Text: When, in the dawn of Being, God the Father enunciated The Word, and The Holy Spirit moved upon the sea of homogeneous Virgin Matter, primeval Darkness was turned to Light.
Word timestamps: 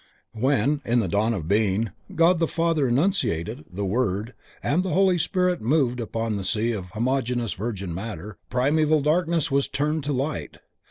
When, 0.33 0.81
in 0.83 0.99
the 0.99 1.07
dawn 1.07 1.31
of 1.35 1.47
Being, 1.47 1.91
God 2.15 2.39
the 2.39 2.47
Father 2.47 2.87
enunciated 2.87 3.65
The 3.71 3.85
Word, 3.85 4.33
and 4.63 4.81
The 4.81 4.93
Holy 4.95 5.19
Spirit 5.19 5.61
moved 5.61 5.99
upon 5.99 6.37
the 6.37 6.43
sea 6.43 6.71
of 6.71 6.85
homogeneous 6.85 7.53
Virgin 7.53 7.93
Matter, 7.93 8.39
primeval 8.49 9.01
Darkness 9.01 9.51
was 9.51 9.67
turned 9.67 10.03
to 10.05 10.11
Light. 10.11 10.57